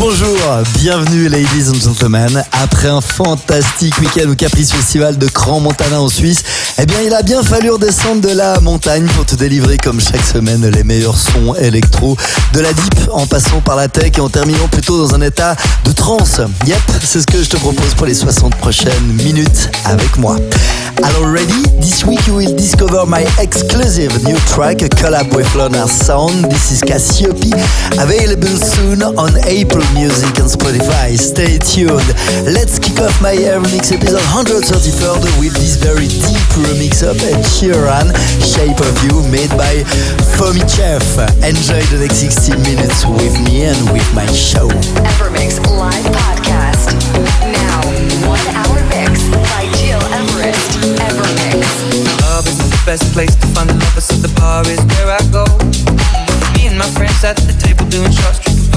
Bonjour, 0.00 0.38
bienvenue 0.74 1.28
ladies 1.28 1.68
and 1.68 1.80
gentlemen. 1.80 2.44
Après 2.52 2.86
un 2.86 3.00
fantastique 3.00 3.98
week-end 3.98 4.30
au 4.30 4.36
Caprice 4.36 4.72
Festival 4.72 5.18
de 5.18 5.26
Cran 5.26 5.58
Montana 5.58 6.00
en 6.00 6.08
Suisse, 6.08 6.44
eh 6.78 6.86
bien 6.86 7.00
il 7.04 7.12
a 7.12 7.22
bien 7.22 7.42
fallu 7.42 7.70
redescendre 7.70 8.20
de 8.20 8.32
la 8.32 8.60
montagne 8.60 9.06
pour 9.16 9.26
te 9.26 9.34
délivrer 9.34 9.76
comme 9.76 10.00
chaque 10.00 10.24
semaine 10.24 10.64
les 10.70 10.84
meilleurs 10.84 11.18
sons 11.18 11.52
électro, 11.56 12.16
de 12.52 12.60
la 12.60 12.72
deep 12.72 13.08
en 13.10 13.26
passant 13.26 13.60
par 13.60 13.74
la 13.74 13.88
tech 13.88 14.12
et 14.16 14.20
en 14.20 14.28
terminant 14.28 14.68
plutôt 14.68 15.04
dans 15.04 15.16
un 15.16 15.20
état 15.20 15.56
de 15.84 15.90
trance. 15.90 16.40
Yep, 16.66 16.78
c'est 17.02 17.20
ce 17.20 17.26
que 17.26 17.42
je 17.42 17.48
te 17.48 17.56
propose 17.56 17.94
pour 17.96 18.06
les 18.06 18.14
60 18.14 18.54
prochaines 18.56 19.06
minutes 19.24 19.68
avec 19.84 20.16
moi. 20.16 20.36
Alors 21.02 21.32
ready? 21.32 21.62
This 21.80 22.04
week 22.04 22.24
you 22.26 22.36
will 22.36 22.54
discover 22.54 23.04
my 23.06 23.24
exclusive 23.40 24.12
new 24.24 24.36
track, 24.46 24.82
a 24.82 24.88
collab 24.88 25.32
with 25.34 25.52
Lona 25.54 25.86
Sound. 25.86 26.48
This 26.50 26.70
is 26.70 26.80
Cassiope, 26.82 27.54
available 27.98 28.56
soon 28.56 29.02
on 29.16 29.30
April 29.46 29.87
Music 29.94 30.36
and 30.38 30.50
Spotify. 30.50 31.16
Stay 31.16 31.58
tuned. 31.58 32.04
Let's 32.44 32.78
kick 32.78 33.00
off 33.00 33.14
my 33.22 33.34
Evermix 33.34 33.92
episode 33.92 34.24
133rd 34.34 35.24
with 35.40 35.54
this 35.54 35.76
very 35.76 36.08
deep 36.08 36.48
remix 36.60 37.00
of 37.00 37.16
Ed 37.22 37.40
Sheeran, 37.44 38.12
Shape 38.42 38.80
of 38.80 38.94
You, 39.06 39.22
made 39.32 39.50
by 39.56 39.84
Fomi 40.36 40.64
Chef. 40.68 41.02
Enjoy 41.40 41.80
the 41.88 42.04
next 42.04 42.20
60 42.20 42.56
minutes 42.68 43.06
with 43.06 43.34
me 43.46 43.64
and 43.64 43.78
with 43.92 44.06
my 44.14 44.26
show. 44.32 44.68
Evermix 45.16 45.62
live 45.72 46.04
podcast. 46.12 46.92
Now, 47.48 47.80
one 48.28 48.44
hour 48.52 48.78
mix 48.92 49.24
by 49.52 49.64
Gil 49.78 50.02
Everest. 50.12 50.78
Evermix. 51.00 51.64
Love 52.28 52.46
isn't 52.46 52.70
the 52.70 52.82
best 52.84 53.04
place 53.12 53.34
to 53.34 53.46
find 53.56 53.70
the 53.70 53.74
lovers, 53.74 54.04
so 54.04 54.14
the 54.20 54.32
bar 54.36 54.62
is 54.68 54.80
where 54.96 55.16
I 55.16 55.22
go. 55.32 55.44
Me 56.54 56.66
and 56.66 56.78
my 56.78 56.88
friends 56.98 57.24
at 57.24 57.36
the 57.36 57.54
table 57.58 57.86
doing 57.86 58.10
shots, 58.12 58.38
tripping 58.40 58.57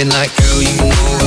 thinking 0.00 0.18
like, 0.18 0.34
girl, 0.36 0.62
you 0.62 0.76
know 0.78 1.19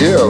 Yeah. 0.00 0.27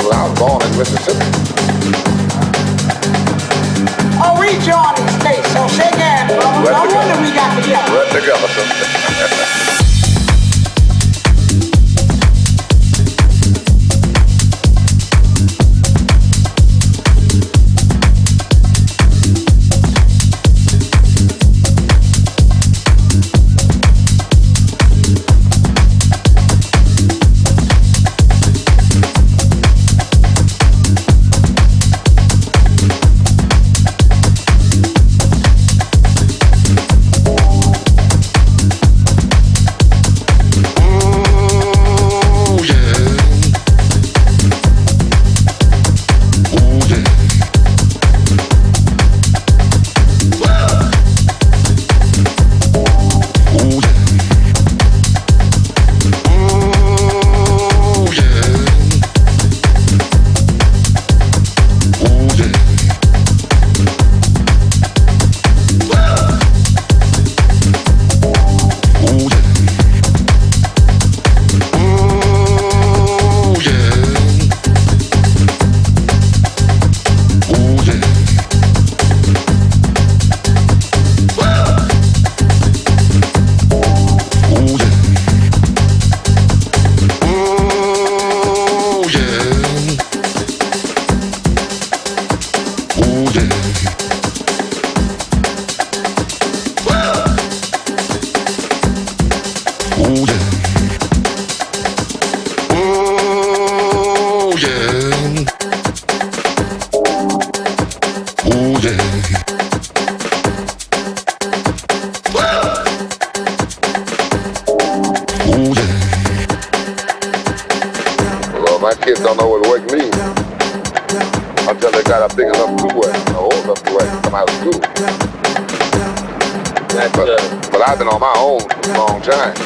I've 127.88 127.96
been 127.96 128.08
on 128.08 128.20
my 128.20 128.34
own 128.36 128.60
for 128.60 128.90
a 128.90 128.98
long 129.00 129.22
time. 129.22 129.56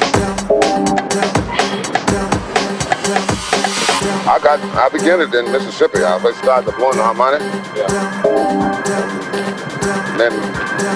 I 4.31 4.39
got 4.39 4.63
I 4.79 4.89
began 4.95 5.21
it 5.21 5.35
in 5.35 5.51
Mississippi. 5.51 6.05
I 6.05 6.21
first 6.23 6.39
started 6.39 6.71
deploying 6.71 6.99
the 6.99 7.03
harmonic. 7.03 7.43
Yeah. 7.75 7.91
And 10.07 10.21
then 10.23 10.31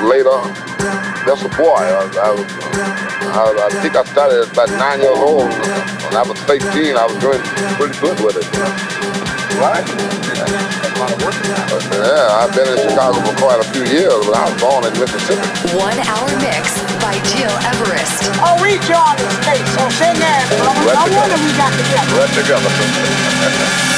later, 0.06 0.38
that's 1.26 1.42
a 1.42 1.50
boy. 1.58 1.74
I, 1.74 2.06
I, 2.14 2.30
I, 3.34 3.58
I, 3.58 3.70
think 3.82 3.96
I 3.96 4.04
started 4.04 4.46
about 4.52 4.70
nine 4.78 5.00
years 5.02 5.18
old. 5.18 5.50
When 5.50 6.14
I 6.14 6.22
was 6.22 6.38
18, 6.46 6.94
I 6.94 7.10
was 7.10 7.18
doing 7.18 7.42
pretty 7.74 7.98
good 7.98 8.22
with 8.22 8.38
it. 8.38 8.46
Right. 9.58 9.82
Yeah, 11.90 12.38
I've 12.38 12.54
been 12.54 12.70
in 12.70 12.88
Chicago 12.88 13.18
for 13.18 13.34
quite 13.42 13.58
a 13.58 13.68
few 13.74 13.82
years, 13.82 14.14
but 14.14 14.36
I 14.38 14.46
was 14.46 14.62
born 14.62 14.86
in 14.86 14.94
Mississippi. 14.94 15.74
One 15.74 15.98
hour 16.06 16.30
mix 16.38 16.95
by 17.07 17.14
Gil 17.31 17.55
Everest. 17.71 18.27
I'll 18.42 18.59
reach 18.61 18.88
you 18.88 18.97
on 18.97 19.16
his 19.16 19.35
face, 19.47 19.62
oh, 19.79 19.88
so 19.88 20.03
sing 20.03 20.19
that. 20.19 20.42
Right 20.51 20.99
No 20.99 21.07
wonder 21.14 21.38
we 21.38 21.55
got 21.55 21.71
together. 21.79 22.19
Right 22.19 22.35
together. 22.35 23.95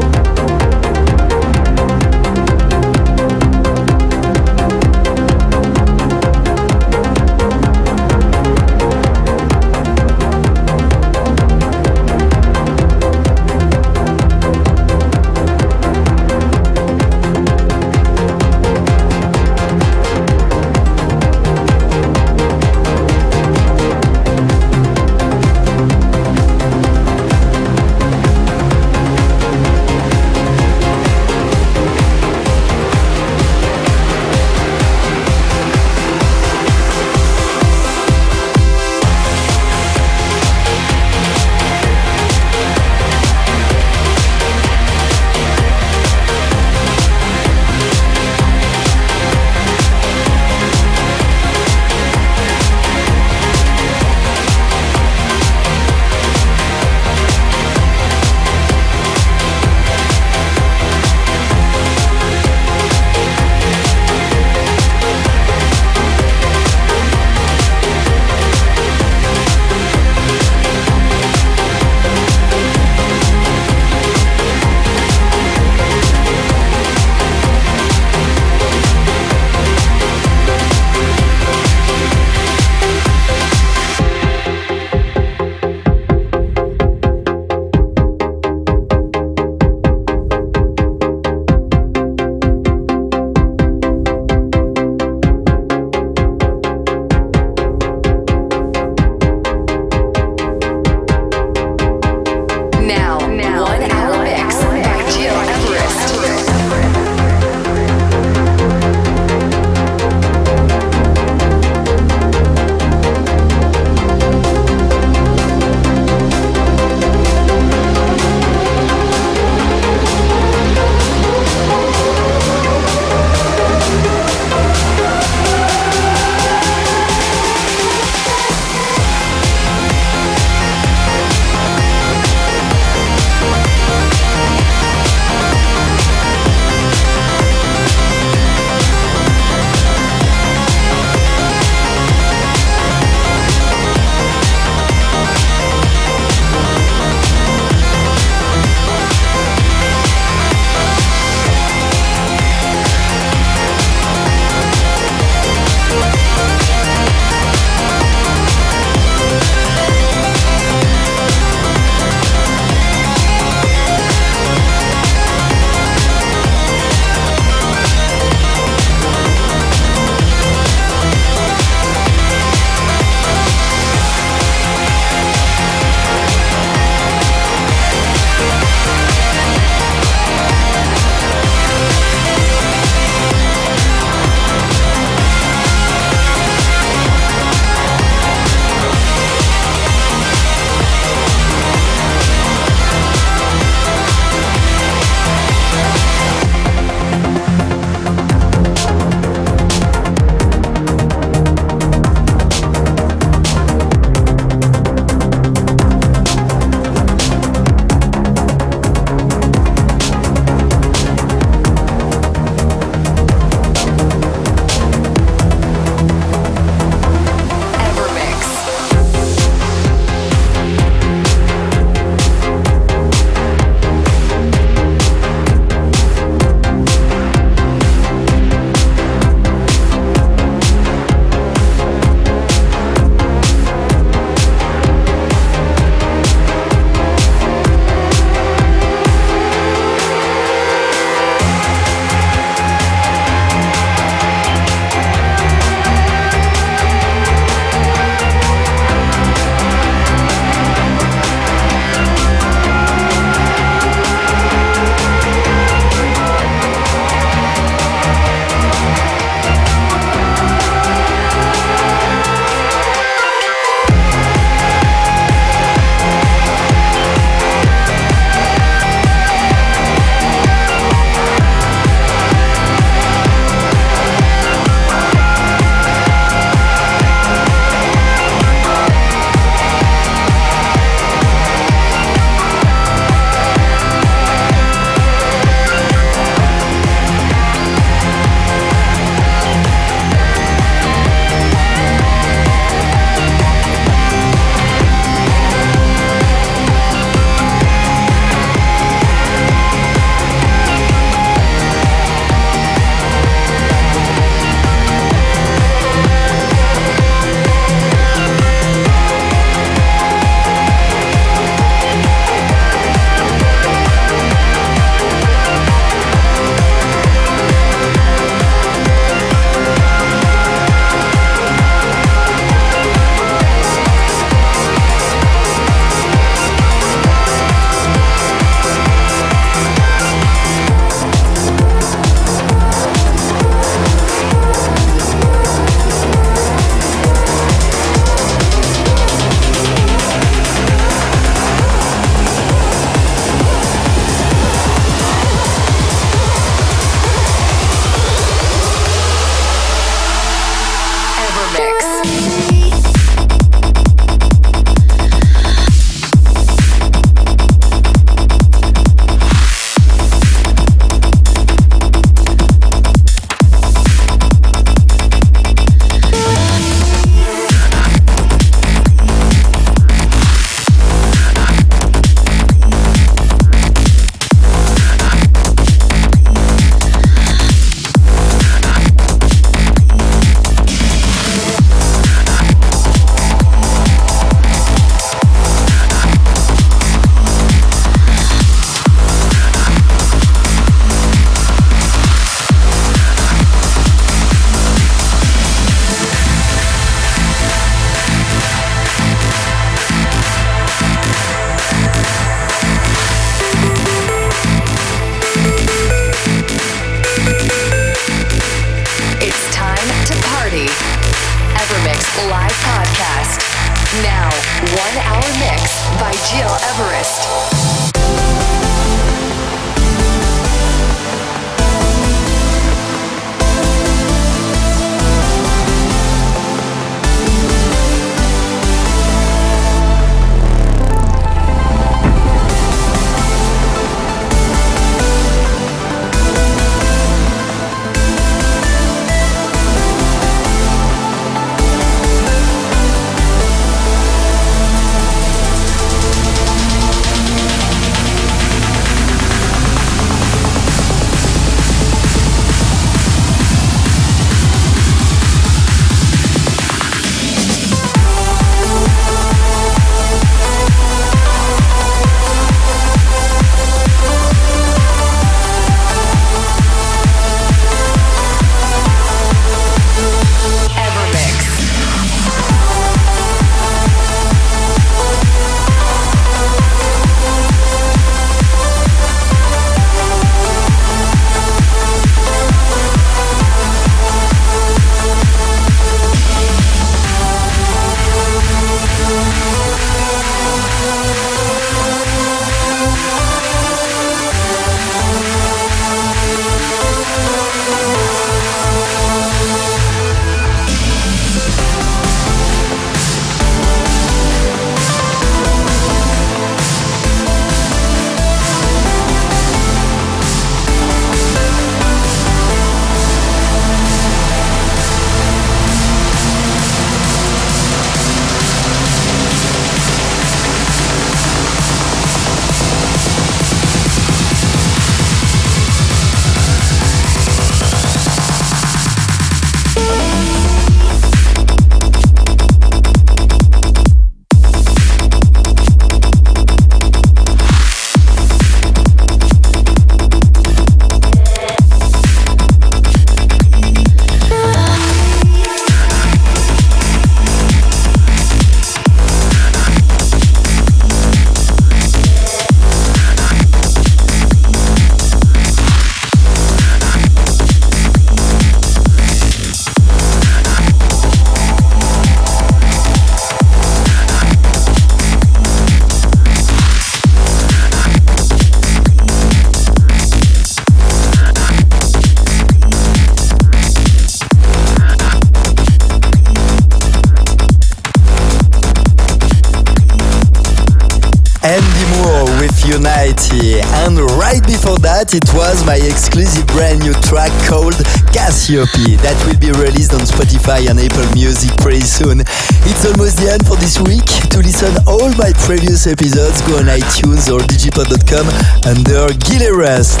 That, 584.96 585.12
it 585.12 585.28
was 585.36 585.60
my 585.68 585.76
exclusive 585.76 586.48
brand 586.56 586.80
new 586.80 586.96
track 587.04 587.28
called 587.44 587.76
Cassiope 588.16 588.96
that 589.04 589.12
will 589.28 589.36
be 589.36 589.52
released 589.52 589.92
on 589.92 590.00
Spotify 590.08 590.72
and 590.72 590.80
Apple 590.80 591.04
Music 591.12 591.52
pretty 591.60 591.84
soon. 591.84 592.24
It's 592.64 592.80
almost 592.88 593.20
the 593.20 593.28
end 593.28 593.44
for 593.44 593.60
this 593.60 593.76
week. 593.76 594.08
To 594.32 594.40
listen 594.40 594.72
all 594.88 595.12
my 595.20 595.36
previous 595.44 595.84
episodes, 595.84 596.40
go 596.48 596.64
on 596.64 596.72
iTunes 596.72 597.28
or 597.28 597.44
djpod.com 597.44 598.24
under 598.64 599.12
Gil 599.20 599.44
Everest. 599.44 600.00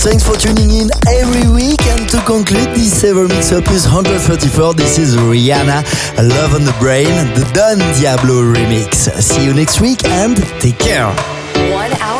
Thanks 0.00 0.24
for 0.24 0.40
tuning 0.40 0.72
in 0.72 0.88
every 1.04 1.44
week 1.52 1.84
and 1.92 2.08
to 2.08 2.16
conclude 2.24 2.72
this 2.72 3.04
Evermix 3.04 3.52
Opus 3.52 3.84
134, 3.84 4.24
this 4.72 4.96
is 4.96 5.20
Rihanna, 5.20 5.84
Love 6.16 6.56
on 6.56 6.64
the 6.64 6.72
Brain, 6.80 7.12
the 7.36 7.44
Don 7.52 7.76
Diablo 8.00 8.40
remix. 8.40 9.04
See 9.20 9.44
you 9.44 9.52
next 9.52 9.84
week 9.84 10.00
and 10.08 10.40
take 10.64 10.80
care. 10.80 11.12
One 11.68 11.92
hour 12.00 12.19